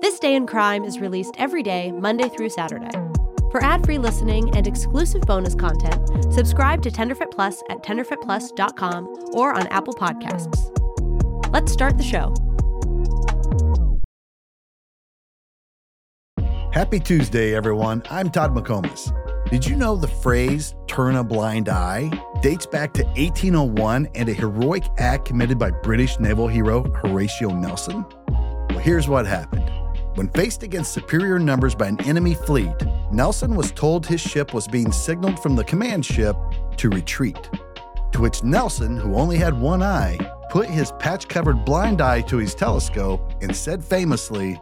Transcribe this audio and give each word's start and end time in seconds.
This 0.00 0.18
Day 0.18 0.34
in 0.34 0.46
Crime 0.46 0.84
is 0.84 0.98
released 0.98 1.34
every 1.36 1.62
day, 1.62 1.92
Monday 1.92 2.30
through 2.30 2.48
Saturday. 2.48 2.90
For 3.50 3.62
ad-free 3.62 3.98
listening 3.98 4.56
and 4.56 4.66
exclusive 4.66 5.20
bonus 5.22 5.54
content, 5.54 6.32
subscribe 6.32 6.80
to 6.82 6.90
Tenderfoot 6.90 7.30
Plus 7.30 7.62
at 7.68 7.82
tenderfootplus.com 7.82 9.34
or 9.34 9.52
on 9.52 9.66
Apple 9.66 9.92
Podcasts. 9.92 10.70
Let's 11.52 11.70
start 11.70 11.98
the 11.98 12.04
show. 12.04 12.34
Happy 16.72 16.98
Tuesday, 16.98 17.54
everyone. 17.54 18.02
I'm 18.08 18.30
Todd 18.30 18.54
McComas. 18.54 19.14
Did 19.50 19.66
you 19.66 19.76
know 19.76 19.96
the 19.96 20.08
phrase 20.08 20.74
turn 20.86 21.16
a 21.16 21.24
blind 21.24 21.68
eye 21.68 22.10
dates 22.40 22.64
back 22.64 22.94
to 22.94 23.04
1801 23.04 24.08
and 24.14 24.30
a 24.30 24.32
heroic 24.32 24.84
act 24.96 25.26
committed 25.26 25.58
by 25.58 25.70
British 25.70 26.18
naval 26.18 26.48
hero 26.48 26.90
Horatio 27.02 27.50
Nelson? 27.50 28.06
Well, 28.28 28.78
here's 28.78 29.06
what 29.06 29.26
happened. 29.26 29.70
When 30.14 30.28
faced 30.28 30.64
against 30.64 30.92
superior 30.92 31.38
numbers 31.38 31.74
by 31.74 31.86
an 31.86 32.00
enemy 32.02 32.34
fleet, 32.34 32.74
Nelson 33.12 33.54
was 33.54 33.70
told 33.70 34.04
his 34.04 34.20
ship 34.20 34.52
was 34.52 34.66
being 34.66 34.90
signaled 34.90 35.40
from 35.40 35.54
the 35.54 35.64
command 35.64 36.04
ship 36.04 36.36
to 36.78 36.90
retreat. 36.90 37.48
To 38.12 38.20
which 38.20 38.42
Nelson, 38.42 38.96
who 38.96 39.14
only 39.14 39.36
had 39.36 39.58
one 39.58 39.82
eye, 39.82 40.18
put 40.50 40.68
his 40.68 40.92
patch 40.98 41.28
covered 41.28 41.64
blind 41.64 42.00
eye 42.00 42.22
to 42.22 42.38
his 42.38 42.56
telescope 42.56 43.34
and 43.40 43.54
said 43.54 43.84
famously, 43.84 44.60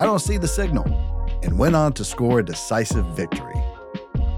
I 0.00 0.04
don't 0.04 0.18
see 0.18 0.36
the 0.36 0.46
signal, 0.46 0.84
and 1.42 1.58
went 1.58 1.76
on 1.76 1.94
to 1.94 2.04
score 2.04 2.40
a 2.40 2.44
decisive 2.44 3.06
victory. 3.16 3.60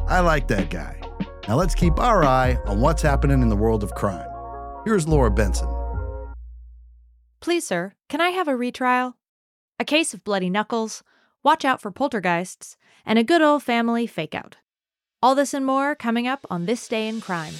I 0.06 0.20
like 0.20 0.46
that 0.48 0.70
guy. 0.70 1.00
Now 1.48 1.56
let's 1.56 1.74
keep 1.74 1.98
our 1.98 2.24
eye 2.24 2.56
on 2.66 2.80
what's 2.80 3.02
happening 3.02 3.42
in 3.42 3.48
the 3.48 3.56
world 3.56 3.82
of 3.82 3.94
crime. 3.94 4.28
Here's 4.84 5.08
Laura 5.08 5.30
Benson. 5.30 5.68
Please, 7.40 7.66
sir, 7.66 7.94
can 8.08 8.20
I 8.20 8.28
have 8.28 8.46
a 8.46 8.56
retrial? 8.56 9.16
A 9.82 9.84
case 9.84 10.14
of 10.14 10.22
bloody 10.22 10.48
knuckles, 10.48 11.02
watch 11.42 11.64
out 11.64 11.80
for 11.80 11.90
poltergeists, 11.90 12.76
and 13.04 13.18
a 13.18 13.24
good 13.24 13.42
old 13.42 13.64
family 13.64 14.06
fake 14.06 14.32
out. 14.32 14.58
All 15.20 15.34
this 15.34 15.52
and 15.52 15.66
more 15.66 15.96
coming 15.96 16.28
up 16.28 16.46
on 16.48 16.66
This 16.66 16.86
Day 16.86 17.08
in 17.08 17.20
Crime. 17.20 17.54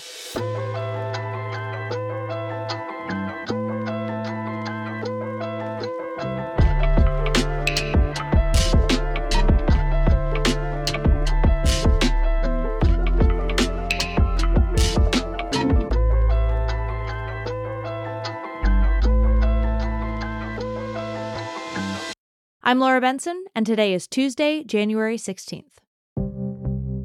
I'm 22.73 22.79
Laura 22.79 23.03
Benson, 23.03 23.45
and 23.55 23.67
today 23.67 23.93
is 23.93 24.07
Tuesday, 24.07 24.65
January 24.65 25.19
16th. 25.19 25.75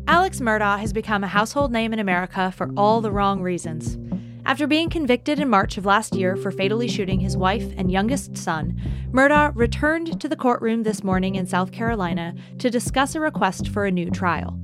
Alex 0.08 0.40
Murdaugh 0.40 0.80
has 0.80 0.94
become 0.94 1.26
a 1.26 1.28
household 1.28 1.74
name 1.74 1.92
in 1.92 2.00
America 2.00 2.54
for 2.56 2.72
all 2.78 3.02
the 3.02 3.12
wrong 3.12 3.42
reasons. 3.42 3.98
After 4.46 4.66
being 4.66 4.90
convicted 4.90 5.42
in 5.42 5.50
March 5.50 5.78
of 5.78 5.86
last 5.86 6.16
year 6.16 6.38
for 6.38 6.52
fatally 6.52 6.88
shooting 6.88 7.20
his 7.20 7.36
wife 7.36 7.70
and 7.76 7.92
youngest 7.92 8.38
son, 8.38 8.82
Murdaugh 9.12 9.52
returned 9.58 10.22
to 10.22 10.30
the 10.30 10.38
courtroom 10.38 10.84
this 10.84 11.04
morning 11.04 11.36
in 11.36 11.46
South 11.46 11.74
Carolina 11.74 12.34
to 12.60 12.70
discuss 12.70 13.14
a 13.14 13.20
request 13.20 13.68
for 13.68 13.86
a 13.86 13.92
new 13.92 14.10
trial. 14.10 14.58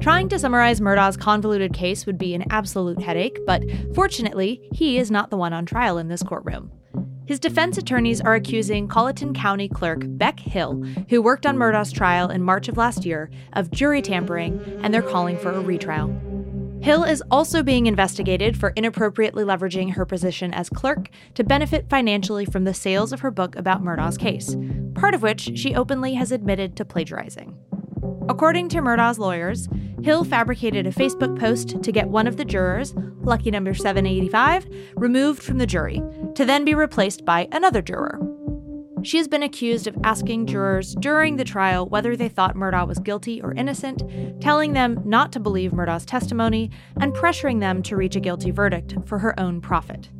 Trying 0.00 0.28
to 0.28 0.38
summarize 0.38 0.82
Murdaugh's 0.82 1.16
convoluted 1.16 1.72
case 1.72 2.04
would 2.04 2.18
be 2.18 2.34
an 2.34 2.44
absolute 2.50 3.00
headache, 3.00 3.38
but 3.46 3.62
fortunately, 3.94 4.68
he 4.70 4.98
is 4.98 5.10
not 5.10 5.30
the 5.30 5.38
one 5.38 5.54
on 5.54 5.64
trial 5.64 5.96
in 5.96 6.08
this 6.08 6.22
courtroom. 6.22 6.70
His 7.24 7.38
defense 7.38 7.78
attorneys 7.78 8.20
are 8.20 8.34
accusing 8.34 8.88
Colleton 8.88 9.32
County 9.32 9.68
Clerk 9.68 10.00
Beck 10.04 10.40
Hill, 10.40 10.82
who 11.08 11.22
worked 11.22 11.46
on 11.46 11.56
Murdaugh's 11.56 11.92
trial 11.92 12.30
in 12.30 12.42
March 12.42 12.68
of 12.68 12.76
last 12.76 13.04
year, 13.04 13.30
of 13.52 13.70
jury 13.70 14.02
tampering, 14.02 14.60
and 14.82 14.92
they're 14.92 15.02
calling 15.02 15.38
for 15.38 15.52
a 15.52 15.60
retrial. 15.60 16.08
Hill 16.82 17.04
is 17.04 17.22
also 17.30 17.62
being 17.62 17.86
investigated 17.86 18.58
for 18.58 18.70
inappropriately 18.70 19.44
leveraging 19.44 19.92
her 19.94 20.04
position 20.04 20.52
as 20.52 20.68
clerk 20.68 21.10
to 21.34 21.44
benefit 21.44 21.88
financially 21.88 22.44
from 22.44 22.64
the 22.64 22.74
sales 22.74 23.12
of 23.12 23.20
her 23.20 23.30
book 23.30 23.54
about 23.54 23.84
Murdaugh's 23.84 24.18
case, 24.18 24.56
part 24.94 25.14
of 25.14 25.22
which 25.22 25.52
she 25.56 25.76
openly 25.76 26.14
has 26.14 26.32
admitted 26.32 26.74
to 26.76 26.84
plagiarizing. 26.84 27.56
According 28.28 28.68
to 28.70 28.80
Murdaugh's 28.80 29.18
lawyers, 29.18 29.68
Hill 30.02 30.24
fabricated 30.24 30.86
a 30.86 30.92
Facebook 30.92 31.38
post 31.38 31.82
to 31.82 31.92
get 31.92 32.08
one 32.08 32.26
of 32.26 32.36
the 32.36 32.44
jurors, 32.44 32.94
lucky 33.22 33.50
number 33.50 33.74
785, 33.74 34.66
removed 34.96 35.42
from 35.42 35.58
the 35.58 35.66
jury, 35.66 36.02
to 36.34 36.44
then 36.44 36.64
be 36.64 36.74
replaced 36.74 37.24
by 37.24 37.48
another 37.52 37.82
juror. 37.82 38.20
She 39.04 39.16
has 39.18 39.26
been 39.26 39.42
accused 39.42 39.88
of 39.88 39.96
asking 40.04 40.46
jurors 40.46 40.94
during 40.94 41.36
the 41.36 41.44
trial 41.44 41.86
whether 41.86 42.14
they 42.14 42.28
thought 42.28 42.54
Murdaugh 42.54 42.86
was 42.86 43.00
guilty 43.00 43.42
or 43.42 43.52
innocent, 43.54 44.02
telling 44.40 44.72
them 44.72 45.02
not 45.04 45.32
to 45.32 45.40
believe 45.40 45.72
Murdaugh's 45.72 46.06
testimony, 46.06 46.70
and 47.00 47.12
pressuring 47.12 47.58
them 47.58 47.82
to 47.82 47.96
reach 47.96 48.14
a 48.14 48.20
guilty 48.20 48.52
verdict 48.52 48.94
for 49.04 49.18
her 49.18 49.38
own 49.38 49.60
profit. 49.60 50.10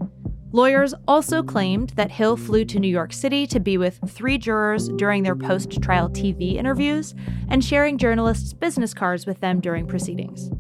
Lawyers 0.55 0.93
also 1.09 1.43
claimed 1.43 1.91
that 1.91 2.11
Hill 2.11 2.37
flew 2.37 2.67
to 2.67 2.79
New 2.79 2.89
York 2.89 3.15
City 3.15 3.47
to 3.47 3.59
be 3.59 3.79
with 3.79 3.99
three 4.07 4.37
jurors 4.37 4.91
during 4.91 5.23
their 5.23 5.35
post 5.35 5.81
trial 5.81 6.11
TV 6.11 6.57
interviews 6.57 7.15
and 7.49 7.65
sharing 7.65 7.97
journalists' 7.97 8.53
business 8.53 8.93
cards 8.93 9.25
with 9.25 9.41
them 9.41 9.61
during 9.61 9.87
proceedings. 9.87 10.51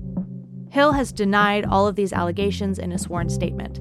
Hill 0.70 0.92
has 0.92 1.12
denied 1.12 1.66
all 1.66 1.86
of 1.86 1.94
these 1.94 2.14
allegations 2.14 2.78
in 2.78 2.92
a 2.92 2.98
sworn 2.98 3.28
statement. 3.28 3.80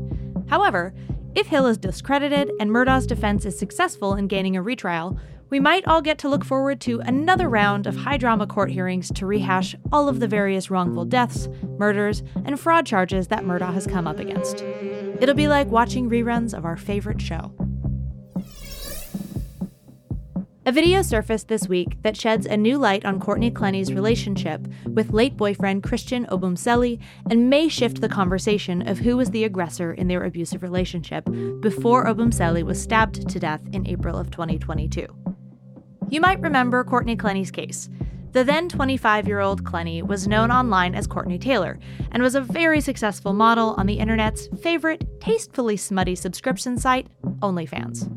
However, 0.49 0.93
if 1.33 1.47
Hill 1.47 1.65
is 1.67 1.77
discredited 1.77 2.51
and 2.59 2.69
Murdaugh's 2.69 3.07
defense 3.07 3.45
is 3.45 3.57
successful 3.57 4.15
in 4.15 4.27
gaining 4.27 4.57
a 4.57 4.61
retrial, 4.61 5.17
we 5.51 5.59
might 5.59 5.85
all 5.85 6.01
get 6.01 6.17
to 6.17 6.29
look 6.29 6.45
forward 6.45 6.79
to 6.79 7.01
another 7.01 7.49
round 7.49 7.85
of 7.85 7.97
high 7.97 8.15
drama 8.15 8.47
court 8.47 8.71
hearings 8.71 9.11
to 9.11 9.25
rehash 9.25 9.75
all 9.91 10.07
of 10.07 10.21
the 10.21 10.27
various 10.27 10.71
wrongful 10.71 11.03
deaths, 11.03 11.49
murders, 11.77 12.23
and 12.45 12.57
fraud 12.57 12.85
charges 12.85 13.27
that 13.27 13.43
Murdaugh 13.43 13.73
has 13.73 13.85
come 13.85 14.07
up 14.07 14.17
against. 14.17 14.61
It'll 15.19 15.35
be 15.35 15.49
like 15.49 15.67
watching 15.67 16.09
reruns 16.09 16.57
of 16.57 16.63
our 16.63 16.77
favorite 16.77 17.21
show. 17.21 17.53
A 20.63 20.71
video 20.71 21.01
surfaced 21.01 21.49
this 21.49 21.67
week 21.67 22.01
that 22.03 22.15
sheds 22.15 22.45
a 22.45 22.55
new 22.55 22.77
light 22.77 23.03
on 23.03 23.19
Courtney 23.19 23.51
Clenney's 23.51 23.91
relationship 23.91 24.65
with 24.85 25.11
late 25.11 25.35
boyfriend 25.35 25.83
Christian 25.83 26.27
Obumseli 26.27 26.99
and 27.29 27.49
may 27.49 27.67
shift 27.67 27.99
the 27.99 28.07
conversation 28.07 28.87
of 28.87 28.99
who 28.99 29.17
was 29.17 29.31
the 29.31 29.43
aggressor 29.43 29.91
in 29.91 30.07
their 30.07 30.23
abusive 30.23 30.61
relationship 30.63 31.27
before 31.59 32.05
Obumseli 32.05 32.63
was 32.63 32.81
stabbed 32.81 33.27
to 33.27 33.39
death 33.39 33.61
in 33.73 33.85
April 33.87 34.17
of 34.17 34.31
2022. 34.31 35.30
You 36.11 36.19
might 36.19 36.41
remember 36.41 36.83
Courtney 36.83 37.15
Clenney's 37.15 37.51
case. 37.51 37.89
The 38.33 38.43
then 38.43 38.67
25 38.67 39.29
year 39.29 39.39
old 39.39 39.63
Clenney 39.63 40.05
was 40.05 40.27
known 40.27 40.51
online 40.51 40.93
as 40.93 41.07
Courtney 41.07 41.39
Taylor 41.39 41.79
and 42.11 42.21
was 42.21 42.35
a 42.35 42.41
very 42.41 42.81
successful 42.81 43.31
model 43.31 43.75
on 43.77 43.85
the 43.85 43.93
internet's 43.93 44.49
favorite, 44.61 45.05
tastefully 45.21 45.77
smutty 45.77 46.15
subscription 46.15 46.77
site, 46.77 47.07
OnlyFans. 47.39 48.09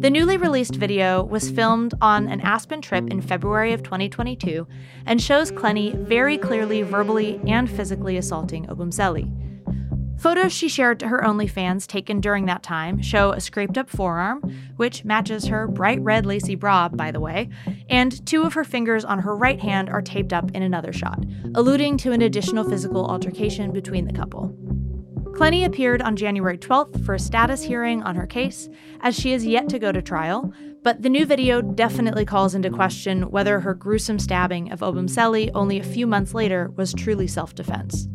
The 0.00 0.08
newly 0.08 0.38
released 0.38 0.76
video 0.76 1.22
was 1.22 1.50
filmed 1.50 1.92
on 2.00 2.28
an 2.28 2.40
Aspen 2.40 2.80
trip 2.80 3.10
in 3.10 3.20
February 3.20 3.74
of 3.74 3.82
2022 3.82 4.66
and 5.04 5.20
shows 5.20 5.52
Clenney 5.52 5.94
very 6.06 6.38
clearly 6.38 6.80
verbally 6.80 7.38
and 7.46 7.70
physically 7.70 8.16
assaulting 8.16 8.64
Obumseli. 8.68 9.47
Photos 10.18 10.52
she 10.52 10.68
shared 10.68 10.98
to 10.98 11.08
her 11.08 11.20
OnlyFans 11.20 11.86
taken 11.86 12.20
during 12.20 12.46
that 12.46 12.64
time 12.64 13.00
show 13.00 13.30
a 13.30 13.40
scraped 13.40 13.78
up 13.78 13.88
forearm, 13.88 14.42
which 14.76 15.04
matches 15.04 15.46
her 15.46 15.68
bright 15.68 16.00
red 16.00 16.26
lacy 16.26 16.56
bra, 16.56 16.88
by 16.88 17.12
the 17.12 17.20
way, 17.20 17.48
and 17.88 18.26
two 18.26 18.42
of 18.42 18.54
her 18.54 18.64
fingers 18.64 19.04
on 19.04 19.20
her 19.20 19.36
right 19.36 19.60
hand 19.60 19.88
are 19.88 20.02
taped 20.02 20.32
up 20.32 20.50
in 20.52 20.62
another 20.64 20.92
shot, 20.92 21.24
alluding 21.54 21.96
to 21.98 22.10
an 22.10 22.22
additional 22.22 22.68
physical 22.68 23.06
altercation 23.06 23.70
between 23.70 24.06
the 24.06 24.12
couple. 24.12 24.52
Clenney 25.38 25.64
appeared 25.64 26.02
on 26.02 26.16
January 26.16 26.58
12th 26.58 27.04
for 27.04 27.14
a 27.14 27.18
status 27.18 27.62
hearing 27.62 28.02
on 28.02 28.16
her 28.16 28.26
case, 28.26 28.68
as 29.02 29.16
she 29.16 29.32
is 29.32 29.46
yet 29.46 29.68
to 29.68 29.78
go 29.78 29.92
to 29.92 30.02
trial, 30.02 30.52
but 30.82 31.02
the 31.02 31.08
new 31.08 31.26
video 31.26 31.62
definitely 31.62 32.24
calls 32.24 32.56
into 32.56 32.70
question 32.70 33.30
whether 33.30 33.60
her 33.60 33.72
gruesome 33.72 34.18
stabbing 34.18 34.72
of 34.72 34.80
Obumseli 34.80 35.52
only 35.54 35.78
a 35.78 35.84
few 35.84 36.08
months 36.08 36.34
later 36.34 36.72
was 36.74 36.92
truly 36.92 37.28
self 37.28 37.54
defense. 37.54 38.08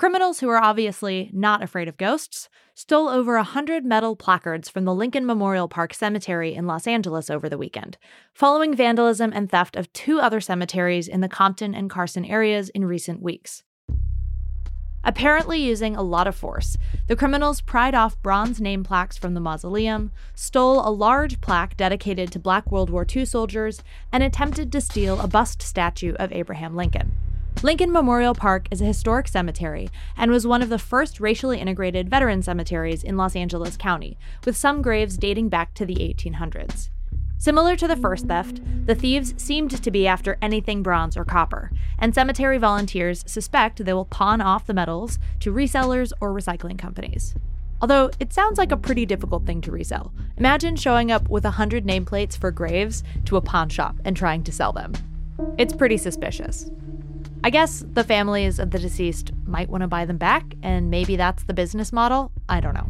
Criminals 0.00 0.40
who 0.40 0.48
are 0.48 0.56
obviously 0.56 1.28
not 1.30 1.62
afraid 1.62 1.86
of 1.86 1.98
ghosts 1.98 2.48
stole 2.74 3.10
over 3.10 3.34
a 3.34 3.40
100 3.40 3.84
metal 3.84 4.16
placards 4.16 4.66
from 4.66 4.86
the 4.86 4.94
Lincoln 4.94 5.26
Memorial 5.26 5.68
Park 5.68 5.92
Cemetery 5.92 6.54
in 6.54 6.66
Los 6.66 6.86
Angeles 6.86 7.28
over 7.28 7.50
the 7.50 7.58
weekend, 7.58 7.98
following 8.32 8.74
vandalism 8.74 9.30
and 9.34 9.50
theft 9.50 9.76
of 9.76 9.92
two 9.92 10.18
other 10.18 10.40
cemeteries 10.40 11.06
in 11.06 11.20
the 11.20 11.28
Compton 11.28 11.74
and 11.74 11.90
Carson 11.90 12.24
areas 12.24 12.70
in 12.70 12.86
recent 12.86 13.20
weeks. 13.20 13.62
Apparently 15.04 15.58
using 15.58 15.94
a 15.96 16.02
lot 16.02 16.26
of 16.26 16.34
force, 16.34 16.78
the 17.06 17.14
criminals 17.14 17.60
pried 17.60 17.94
off 17.94 18.22
bronze 18.22 18.58
name 18.58 18.82
plaques 18.82 19.18
from 19.18 19.34
the 19.34 19.38
mausoleum, 19.38 20.12
stole 20.34 20.80
a 20.80 20.88
large 20.88 21.42
plaque 21.42 21.76
dedicated 21.76 22.32
to 22.32 22.38
black 22.38 22.72
World 22.72 22.88
War 22.88 23.04
II 23.04 23.26
soldiers, 23.26 23.82
and 24.10 24.22
attempted 24.22 24.72
to 24.72 24.80
steal 24.80 25.20
a 25.20 25.28
bust 25.28 25.60
statue 25.60 26.14
of 26.14 26.32
Abraham 26.32 26.74
Lincoln. 26.74 27.14
Lincoln 27.62 27.92
Memorial 27.92 28.34
Park 28.34 28.68
is 28.70 28.80
a 28.80 28.86
historic 28.86 29.28
cemetery 29.28 29.90
and 30.16 30.30
was 30.30 30.46
one 30.46 30.62
of 30.62 30.70
the 30.70 30.78
first 30.78 31.20
racially 31.20 31.60
integrated 31.60 32.08
veteran 32.08 32.42
cemeteries 32.42 33.04
in 33.04 33.18
Los 33.18 33.36
Angeles 33.36 33.76
County, 33.76 34.16
with 34.46 34.56
some 34.56 34.80
graves 34.80 35.18
dating 35.18 35.50
back 35.50 35.74
to 35.74 35.84
the 35.84 35.96
1800s. 35.96 36.88
Similar 37.36 37.76
to 37.76 37.86
the 37.86 37.96
first 37.96 38.26
theft, 38.26 38.60
the 38.86 38.94
thieves 38.94 39.34
seemed 39.36 39.82
to 39.82 39.90
be 39.90 40.06
after 40.06 40.38
anything 40.40 40.82
bronze 40.82 41.16
or 41.16 41.24
copper, 41.24 41.70
and 41.98 42.14
cemetery 42.14 42.56
volunteers 42.56 43.24
suspect 43.26 43.84
they 43.84 43.92
will 43.92 44.06
pawn 44.06 44.40
off 44.40 44.66
the 44.66 44.74
metals 44.74 45.18
to 45.40 45.52
resellers 45.52 46.12
or 46.20 46.32
recycling 46.32 46.78
companies. 46.78 47.34
Although 47.82 48.10
it 48.18 48.32
sounds 48.32 48.58
like 48.58 48.72
a 48.72 48.76
pretty 48.76 49.04
difficult 49.06 49.46
thing 49.46 49.60
to 49.62 49.72
resell. 49.72 50.12
Imagine 50.38 50.76
showing 50.76 51.10
up 51.10 51.28
with 51.28 51.44
100 51.44 51.84
nameplates 51.84 52.36
for 52.36 52.50
graves 52.50 53.02
to 53.24 53.36
a 53.36 53.42
pawn 53.42 53.68
shop 53.68 53.96
and 54.04 54.16
trying 54.16 54.44
to 54.44 54.52
sell 54.52 54.72
them. 54.72 54.92
It's 55.56 55.74
pretty 55.74 55.96
suspicious. 55.96 56.70
I 57.42 57.48
guess 57.48 57.82
the 57.94 58.04
families 58.04 58.58
of 58.58 58.70
the 58.70 58.78
deceased 58.78 59.32
might 59.46 59.70
want 59.70 59.80
to 59.80 59.88
buy 59.88 60.04
them 60.04 60.18
back, 60.18 60.44
and 60.62 60.90
maybe 60.90 61.16
that's 61.16 61.44
the 61.44 61.54
business 61.54 61.90
model. 61.92 62.32
I 62.48 62.60
don't 62.60 62.74
know. 62.74 62.88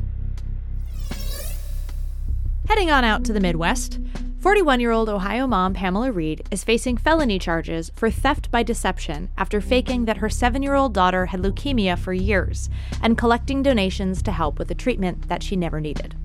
Heading 2.68 2.90
on 2.90 3.04
out 3.04 3.24
to 3.24 3.32
the 3.32 3.40
Midwest, 3.40 4.00
41 4.40 4.80
year 4.80 4.90
old 4.90 5.08
Ohio 5.08 5.46
mom 5.46 5.74
Pamela 5.74 6.10
Reed 6.10 6.46
is 6.50 6.64
facing 6.64 6.96
felony 6.96 7.38
charges 7.38 7.92
for 7.94 8.10
theft 8.10 8.50
by 8.50 8.62
deception 8.62 9.28
after 9.36 9.60
faking 9.60 10.06
that 10.06 10.16
her 10.16 10.28
seven 10.28 10.62
year 10.62 10.74
old 10.74 10.94
daughter 10.94 11.26
had 11.26 11.42
leukemia 11.42 11.96
for 11.96 12.12
years 12.12 12.70
and 13.02 13.18
collecting 13.18 13.62
donations 13.62 14.22
to 14.22 14.32
help 14.32 14.58
with 14.58 14.70
a 14.70 14.74
treatment 14.74 15.28
that 15.28 15.42
she 15.42 15.56
never 15.56 15.80
needed. 15.80 16.16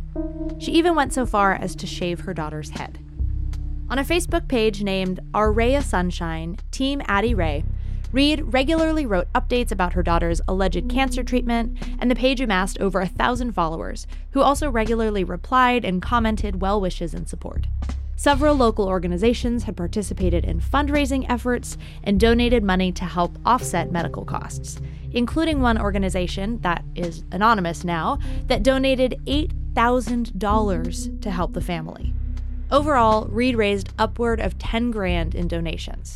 She 0.57 0.71
even 0.71 0.95
went 0.95 1.13
so 1.13 1.25
far 1.25 1.54
as 1.54 1.75
to 1.75 1.86
shave 1.86 2.21
her 2.21 2.33
daughter's 2.33 2.69
head. 2.71 3.00
On 3.89 4.00
a 4.00 4.04
Facebook 4.04 4.48
page 4.48 4.81
named 4.81 5.19
Our 5.33 5.51
Ray 5.51 5.75
of 5.75 5.83
Sunshine, 5.83 6.57
Team 6.71 7.04
Addie 7.06 7.36
Ray 7.36 7.66
Reed 8.16 8.54
regularly 8.54 9.06
wrote 9.06 9.28
updates 9.34 9.74
about 9.74 9.92
her 9.92 10.02
daughter's 10.02 10.40
alleged 10.48 10.88
cancer 10.88 11.22
treatment, 11.22 11.78
and 12.00 12.10
the 12.10 12.16
page 12.16 12.40
amassed 12.40 12.80
over 12.80 13.02
a 13.02 13.08
thousand 13.08 13.52
followers, 13.52 14.08
who 14.32 14.40
also 14.42 14.72
regularly 14.72 15.26
replied 15.26 15.84
and 15.84 16.02
commented 16.02 16.62
well 16.62 16.80
wishes 16.80 17.14
and 17.14 17.28
support. 17.28 17.68
Several 18.16 18.56
local 18.56 18.88
organizations 18.88 19.64
had 19.64 19.76
participated 19.76 20.46
in 20.46 20.62
fundraising 20.62 21.26
efforts 21.28 21.78
and 22.06 22.18
donated 22.18 22.64
money 22.64 22.90
to 22.94 23.04
help 23.04 23.38
offset 23.46 23.92
medical 23.92 24.24
costs, 24.24 24.80
including 25.12 25.60
one 25.60 25.78
organization 25.78 26.62
that 26.62 26.86
is 26.96 27.26
anonymous 27.34 27.84
now 27.84 28.18
that 28.48 28.64
donated 28.64 29.20
$8,000 29.26 31.22
to 31.22 31.32
help 31.32 31.52
the 31.52 31.60
family. 31.60 32.14
Overall, 32.72 33.26
Reed 33.26 33.58
raised 33.58 33.90
upward 34.00 34.40
of 34.40 34.58
10 34.58 34.92
grand 34.92 35.36
in 35.36 35.50
donations. 35.50 36.16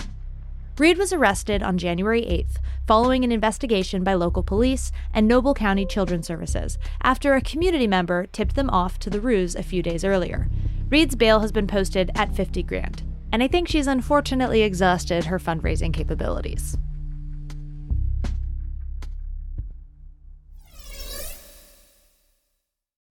Reed 0.79 0.97
was 0.97 1.11
arrested 1.11 1.61
on 1.61 1.77
January 1.77 2.21
8th 2.21 2.55
following 2.87 3.25
an 3.25 3.33
investigation 3.33 4.01
by 4.01 4.13
local 4.13 4.43
police 4.43 4.93
and 5.13 5.27
Noble 5.27 5.53
County 5.53 5.85
Children's 5.85 6.25
Services 6.25 6.77
after 7.03 7.35
a 7.35 7.41
community 7.41 7.85
member 7.85 8.25
tipped 8.27 8.55
them 8.55 8.69
off 8.69 8.97
to 8.99 9.09
the 9.09 9.19
ruse 9.19 9.55
a 9.55 9.61
few 9.61 9.83
days 9.83 10.05
earlier. 10.05 10.47
Reed's 10.89 11.17
bail 11.17 11.41
has 11.41 11.51
been 11.51 11.67
posted 11.67 12.11
at 12.15 12.33
50 12.33 12.63
grand, 12.63 13.03
and 13.29 13.43
I 13.43 13.49
think 13.49 13.67
she's 13.67 13.87
unfortunately 13.87 14.61
exhausted 14.61 15.25
her 15.25 15.37
fundraising 15.37 15.93
capabilities. 15.93 16.77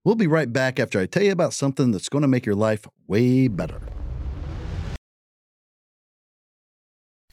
We'll 0.04 0.14
be 0.14 0.26
right 0.26 0.50
back 0.50 0.80
after 0.80 0.98
I 0.98 1.04
tell 1.04 1.22
you 1.22 1.32
about 1.32 1.52
something 1.52 1.90
that's 1.90 2.08
going 2.08 2.22
to 2.22 2.28
make 2.28 2.46
your 2.46 2.54
life 2.54 2.86
way 3.06 3.46
better. 3.46 3.82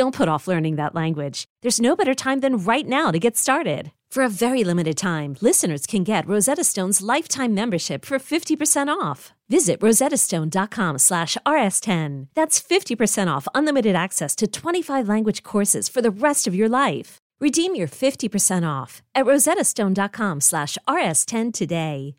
Don't 0.00 0.14
put 0.14 0.30
off 0.30 0.48
learning 0.48 0.76
that 0.76 0.94
language. 0.94 1.44
There's 1.60 1.78
no 1.78 1.94
better 1.94 2.14
time 2.14 2.40
than 2.40 2.56
right 2.56 2.88
now 2.88 3.10
to 3.10 3.18
get 3.18 3.36
started. 3.36 3.92
For 4.10 4.22
a 4.22 4.30
very 4.30 4.64
limited 4.64 4.96
time, 4.96 5.36
listeners 5.42 5.86
can 5.86 6.04
get 6.04 6.26
Rosetta 6.26 6.64
Stone's 6.64 7.02
lifetime 7.02 7.52
membership 7.52 8.06
for 8.06 8.18
50% 8.18 8.88
off. 8.88 9.34
Visit 9.50 9.78
rosettastone.com 9.80 10.96
slash 10.96 11.36
rs10. 11.46 12.28
That's 12.34 12.58
50% 12.62 13.28
off 13.28 13.46
unlimited 13.54 13.94
access 13.94 14.34
to 14.36 14.46
25 14.46 15.06
language 15.06 15.42
courses 15.42 15.86
for 15.90 16.00
the 16.00 16.10
rest 16.10 16.46
of 16.46 16.54
your 16.54 16.70
life. 16.70 17.18
Redeem 17.38 17.74
your 17.74 17.88
50% 17.88 18.66
off 18.66 19.02
at 19.14 19.26
rosettastone.com 19.26 20.40
slash 20.40 20.78
rs10 20.88 21.52
today. 21.52 22.16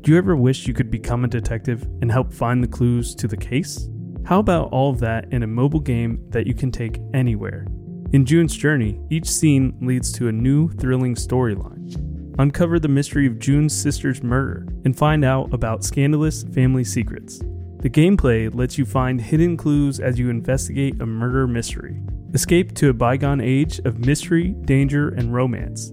Do 0.00 0.10
you 0.10 0.18
ever 0.18 0.34
wish 0.34 0.66
you 0.66 0.74
could 0.74 0.90
become 0.90 1.24
a 1.24 1.28
detective 1.28 1.84
and 2.02 2.10
help 2.10 2.32
find 2.32 2.64
the 2.64 2.68
clues 2.68 3.14
to 3.14 3.28
the 3.28 3.36
case? 3.36 3.88
How 4.26 4.40
about 4.40 4.72
all 4.72 4.90
of 4.90 4.98
that 4.98 5.32
in 5.32 5.44
a 5.44 5.46
mobile 5.46 5.78
game 5.78 6.18
that 6.30 6.48
you 6.48 6.54
can 6.54 6.72
take 6.72 6.98
anywhere? 7.14 7.64
In 8.12 8.26
June's 8.26 8.56
Journey, 8.56 8.98
each 9.08 9.28
scene 9.28 9.78
leads 9.80 10.10
to 10.14 10.26
a 10.26 10.32
new, 10.32 10.68
thrilling 10.68 11.14
storyline. 11.14 12.34
Uncover 12.36 12.80
the 12.80 12.88
mystery 12.88 13.28
of 13.28 13.38
June's 13.38 13.72
sister's 13.72 14.24
murder 14.24 14.66
and 14.84 14.98
find 14.98 15.24
out 15.24 15.54
about 15.54 15.84
scandalous 15.84 16.42
family 16.42 16.82
secrets. 16.82 17.38
The 17.78 17.88
gameplay 17.88 18.52
lets 18.52 18.76
you 18.76 18.84
find 18.84 19.20
hidden 19.20 19.56
clues 19.56 20.00
as 20.00 20.18
you 20.18 20.28
investigate 20.28 21.00
a 21.00 21.06
murder 21.06 21.46
mystery. 21.46 22.02
Escape 22.34 22.74
to 22.74 22.88
a 22.88 22.94
bygone 22.94 23.40
age 23.40 23.78
of 23.84 24.04
mystery, 24.04 24.56
danger, 24.64 25.10
and 25.10 25.32
romance. 25.32 25.92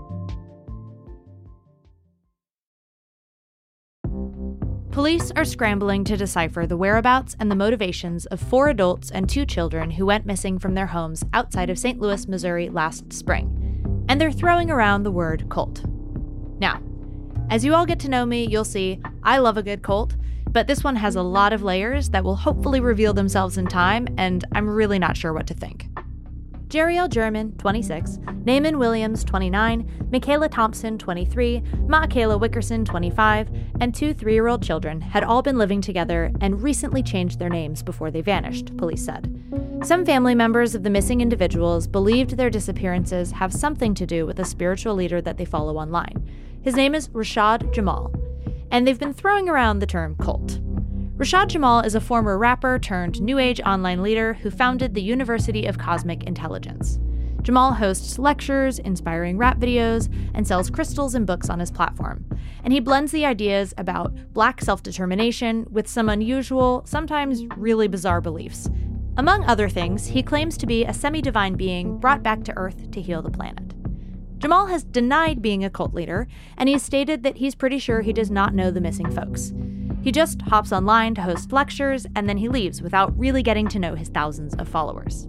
Police 4.91 5.31
are 5.37 5.45
scrambling 5.45 6.03
to 6.03 6.17
decipher 6.17 6.67
the 6.67 6.75
whereabouts 6.75 7.37
and 7.39 7.49
the 7.49 7.55
motivations 7.55 8.25
of 8.25 8.41
four 8.41 8.67
adults 8.67 9.09
and 9.09 9.29
two 9.29 9.45
children 9.45 9.89
who 9.89 10.05
went 10.05 10.25
missing 10.25 10.59
from 10.59 10.73
their 10.73 10.87
homes 10.87 11.23
outside 11.31 11.69
of 11.69 11.79
St. 11.79 11.97
Louis, 12.01 12.27
Missouri 12.27 12.67
last 12.67 13.13
spring. 13.13 14.05
And 14.09 14.19
they're 14.19 14.33
throwing 14.33 14.69
around 14.69 15.03
the 15.03 15.11
word 15.11 15.47
cult. 15.49 15.85
Now, 16.59 16.81
as 17.49 17.63
you 17.63 17.73
all 17.73 17.85
get 17.85 18.01
to 18.01 18.09
know 18.09 18.25
me, 18.25 18.45
you'll 18.45 18.65
see 18.65 18.99
I 19.23 19.37
love 19.37 19.55
a 19.55 19.63
good 19.63 19.81
cult, 19.81 20.17
but 20.49 20.67
this 20.67 20.83
one 20.83 20.97
has 20.97 21.15
a 21.15 21.21
lot 21.21 21.53
of 21.53 21.63
layers 21.63 22.09
that 22.09 22.25
will 22.25 22.35
hopefully 22.35 22.81
reveal 22.81 23.13
themselves 23.13 23.57
in 23.57 23.67
time, 23.67 24.09
and 24.17 24.43
I'm 24.51 24.69
really 24.69 24.99
not 24.99 25.15
sure 25.15 25.31
what 25.31 25.47
to 25.47 25.53
think. 25.53 25.87
Jeriel 26.71 27.09
German, 27.09 27.51
26, 27.57 28.19
Naaman 28.45 28.79
Williams, 28.79 29.25
29, 29.25 30.07
Michaela 30.09 30.47
Thompson, 30.47 30.97
23, 30.97 31.61
Kayla 31.89 32.39
Wickerson, 32.39 32.85
25, 32.85 33.49
and 33.81 33.93
two 33.93 34.13
three 34.13 34.31
year 34.35 34.47
old 34.47 34.63
children 34.63 35.01
had 35.01 35.25
all 35.25 35.41
been 35.41 35.57
living 35.57 35.81
together 35.81 36.31
and 36.39 36.63
recently 36.63 37.03
changed 37.03 37.39
their 37.39 37.49
names 37.49 37.83
before 37.83 38.09
they 38.09 38.21
vanished, 38.21 38.77
police 38.77 39.03
said. 39.03 39.29
Some 39.83 40.05
family 40.05 40.33
members 40.33 40.73
of 40.73 40.83
the 40.83 40.89
missing 40.89 41.19
individuals 41.19 41.87
believed 41.87 42.37
their 42.37 42.49
disappearances 42.49 43.33
have 43.33 43.51
something 43.51 43.93
to 43.95 44.05
do 44.05 44.25
with 44.25 44.39
a 44.39 44.45
spiritual 44.45 44.95
leader 44.95 45.19
that 45.19 45.37
they 45.37 45.43
follow 45.43 45.75
online. 45.75 46.25
His 46.61 46.75
name 46.75 46.95
is 46.95 47.09
Rashad 47.09 47.73
Jamal, 47.73 48.13
and 48.71 48.87
they've 48.87 48.97
been 48.97 49.13
throwing 49.13 49.49
around 49.49 49.79
the 49.79 49.85
term 49.85 50.15
cult. 50.15 50.61
Rashad 51.21 51.49
Jamal 51.49 51.81
is 51.81 51.93
a 51.93 52.01
former 52.01 52.35
rapper 52.35 52.79
turned 52.79 53.21
New 53.21 53.37
Age 53.37 53.61
online 53.61 54.01
leader 54.01 54.33
who 54.33 54.49
founded 54.49 54.95
the 54.95 55.03
University 55.03 55.67
of 55.67 55.77
Cosmic 55.77 56.23
Intelligence. 56.23 56.97
Jamal 57.43 57.75
hosts 57.75 58.17
lectures, 58.17 58.79
inspiring 58.79 59.37
rap 59.37 59.59
videos, 59.59 60.11
and 60.33 60.47
sells 60.47 60.71
crystals 60.71 61.13
and 61.13 61.27
books 61.27 61.47
on 61.47 61.59
his 61.59 61.69
platform. 61.69 62.25
And 62.63 62.73
he 62.73 62.79
blends 62.79 63.11
the 63.11 63.27
ideas 63.27 63.71
about 63.77 64.33
black 64.33 64.61
self 64.61 64.81
determination 64.81 65.67
with 65.69 65.87
some 65.87 66.09
unusual, 66.09 66.81
sometimes 66.87 67.43
really 67.55 67.87
bizarre 67.87 68.19
beliefs. 68.19 68.67
Among 69.15 69.43
other 69.43 69.69
things, 69.69 70.07
he 70.07 70.23
claims 70.23 70.57
to 70.57 70.65
be 70.65 70.85
a 70.85 70.91
semi 70.91 71.21
divine 71.21 71.53
being 71.53 71.99
brought 71.99 72.23
back 72.23 72.43
to 72.45 72.57
Earth 72.57 72.89
to 72.89 72.99
heal 72.99 73.21
the 73.21 73.29
planet. 73.29 73.75
Jamal 74.39 74.65
has 74.65 74.83
denied 74.83 75.39
being 75.39 75.63
a 75.63 75.69
cult 75.69 75.93
leader, 75.93 76.27
and 76.57 76.67
he's 76.67 76.81
stated 76.81 77.21
that 77.21 77.37
he's 77.37 77.53
pretty 77.53 77.77
sure 77.77 78.01
he 78.01 78.11
does 78.11 78.31
not 78.31 78.55
know 78.55 78.71
the 78.71 78.81
missing 78.81 79.11
folks. 79.11 79.53
He 80.01 80.11
just 80.11 80.41
hops 80.43 80.71
online 80.71 81.15
to 81.15 81.21
host 81.21 81.51
lectures 81.51 82.05
and 82.15 82.27
then 82.27 82.37
he 82.37 82.49
leaves 82.49 82.81
without 82.81 83.17
really 83.17 83.43
getting 83.43 83.67
to 83.69 83.79
know 83.79 83.95
his 83.95 84.09
thousands 84.09 84.55
of 84.55 84.67
followers. 84.67 85.27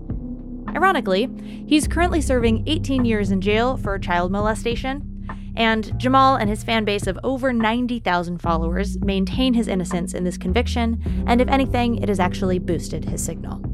Ironically, 0.69 1.29
he's 1.67 1.87
currently 1.87 2.21
serving 2.21 2.65
18 2.67 3.05
years 3.05 3.31
in 3.31 3.41
jail 3.41 3.77
for 3.77 3.99
child 3.99 4.33
molestation, 4.33 5.09
and 5.55 5.99
Jamal 5.99 6.37
and 6.37 6.49
his 6.49 6.65
fan 6.65 6.85
base 6.85 7.07
of 7.07 7.19
over 7.23 7.53
90,000 7.53 8.39
followers 8.39 8.99
maintain 9.01 9.55
his 9.55 9.69
innocence 9.69 10.15
in 10.15 10.25
this 10.25 10.39
conviction, 10.39 11.03
and 11.27 11.41
if 11.41 11.49
anything, 11.49 12.03
it 12.03 12.09
has 12.09 12.21
actually 12.21 12.59
boosted 12.59 13.05
his 13.05 13.23
signal. 13.23 13.72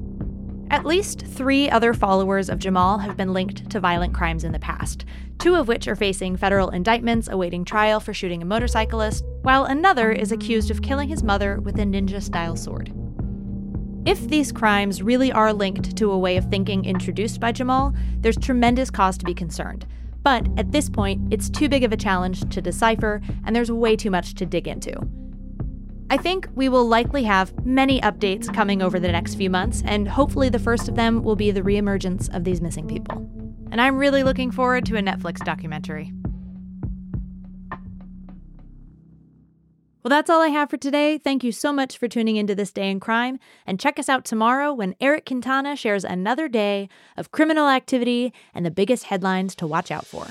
At 0.71 0.85
least 0.85 1.23
three 1.23 1.71
other 1.71 1.95
followers 1.95 2.51
of 2.51 2.59
Jamal 2.59 2.99
have 2.99 3.17
been 3.17 3.33
linked 3.33 3.71
to 3.71 3.81
violent 3.81 4.13
crimes 4.13 4.45
in 4.45 4.53
the 4.53 4.59
past, 4.59 5.07
two 5.39 5.55
of 5.55 5.67
which 5.67 5.89
are 5.89 5.97
facing 5.97 6.37
federal 6.37 6.69
indictments 6.69 7.27
awaiting 7.29 7.65
trial 7.65 8.01
for 8.01 8.13
shooting 8.13 8.43
a 8.43 8.45
motorcyclist, 8.45 9.25
while 9.41 9.65
another 9.65 10.13
is 10.13 10.31
accused 10.31 10.71
of 10.71 10.83
killing 10.83 11.09
his 11.09 11.23
mother 11.23 11.59
with 11.59 11.79
a 11.79 11.85
ninja 11.85 12.23
style 12.23 12.55
sword. 12.55 12.93
If 14.05 14.29
these 14.29 14.53
crimes 14.53 15.03
really 15.03 15.33
are 15.33 15.55
linked 15.55 15.97
to 15.97 16.13
a 16.13 16.19
way 16.19 16.37
of 16.37 16.51
thinking 16.51 16.85
introduced 16.85 17.41
by 17.41 17.53
Jamal, 17.53 17.95
there's 18.21 18.37
tremendous 18.37 18.91
cause 18.91 19.17
to 19.19 19.25
be 19.25 19.35
concerned. 19.35 19.87
But 20.23 20.47
at 20.59 20.73
this 20.73 20.91
point, 20.91 21.33
it's 21.33 21.49
too 21.49 21.71
big 21.71 21.85
of 21.85 21.93
a 21.93 21.97
challenge 21.97 22.47
to 22.51 22.61
decipher, 22.61 23.23
and 23.47 23.57
there's 23.57 23.71
way 23.71 23.97
too 23.97 24.11
much 24.11 24.35
to 24.35 24.45
dig 24.45 24.69
into. 24.69 24.93
I 26.11 26.17
think 26.17 26.49
we 26.55 26.71
will 26.71 26.87
likely 26.87 27.25
have 27.25 27.53
many 27.67 28.01
updates 28.01 28.53
coming 28.55 28.81
over 28.81 28.99
the 28.99 29.13
next 29.13 29.35
few 29.35 29.51
months, 29.51 29.83
and 29.85 30.09
hopefully 30.09 30.49
the 30.49 30.59
first 30.59 30.89
of 30.89 30.95
them 30.95 31.23
will 31.23 31.37
be 31.37 31.51
the 31.51 31.61
reemergence 31.61 32.35
of 32.35 32.45
these 32.45 32.63
missing 32.63 32.89
people. 32.89 33.19
And 33.71 33.79
I'm 33.79 33.99
really 33.99 34.23
looking 34.23 34.51
forward 34.51 34.87
to 34.87 34.97
a 34.97 35.03
Netflix 35.03 35.45
documentary. 35.45 36.15
Well, 40.03 40.09
that's 40.09 40.31
all 40.31 40.41
I 40.41 40.49
have 40.49 40.71
for 40.71 40.79
today. 40.79 41.19
Thank 41.19 41.45
you 41.45 41.53
so 41.53 41.71
much 41.71 41.99
for 41.99 42.09
tuning 42.09 42.37
into 42.37 42.55
This 42.55 42.73
Day 42.73 42.91
in 42.91 43.01
Crime, 43.01 43.39
and 43.67 43.79
check 43.79 43.99
us 43.99 44.09
out 44.09 44.25
tomorrow 44.25 44.73
when 44.73 44.95
Eric 45.03 45.27
Quintana 45.27 45.77
shares 45.77 46.05
another 46.05 46.49
day 46.49 46.89
of 47.19 47.33
criminal 47.33 47.69
activity 47.69 48.33
and 48.55 48.65
the 48.65 48.71
biggest 48.71 49.05
headlines 49.05 49.55
to 49.57 49.67
watch 49.67 49.91
out 49.91 50.07
for. 50.07 50.27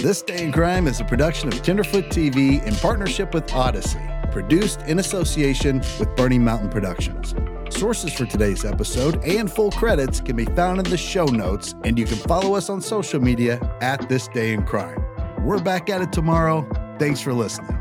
This 0.00 0.22
Day 0.22 0.44
in 0.44 0.52
Crime 0.52 0.86
is 0.86 1.00
a 1.00 1.04
production 1.04 1.48
of 1.48 1.60
Tenderfoot 1.60 2.04
TV 2.04 2.64
in 2.64 2.74
partnership 2.76 3.34
with 3.34 3.52
Odyssey, 3.52 3.98
produced 4.30 4.80
in 4.82 5.00
association 5.00 5.78
with 5.98 6.14
Burning 6.14 6.44
Mountain 6.44 6.68
Productions. 6.68 7.34
Sources 7.68 8.12
for 8.12 8.24
today's 8.24 8.64
episode 8.64 9.20
and 9.24 9.50
full 9.50 9.72
credits 9.72 10.20
can 10.20 10.36
be 10.36 10.44
found 10.44 10.78
in 10.78 10.84
the 10.88 10.96
show 10.96 11.24
notes, 11.24 11.74
and 11.82 11.98
you 11.98 12.04
can 12.04 12.16
follow 12.16 12.54
us 12.54 12.70
on 12.70 12.80
social 12.80 13.20
media 13.20 13.58
at 13.80 14.08
This 14.08 14.28
Day 14.28 14.52
in 14.52 14.64
Crime. 14.64 15.04
We're 15.44 15.60
back 15.60 15.90
at 15.90 16.00
it 16.00 16.12
tomorrow. 16.12 16.64
Thanks 17.00 17.20
for 17.20 17.34
listening. 17.34 17.77